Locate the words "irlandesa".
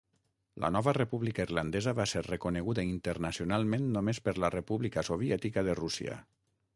1.47-1.93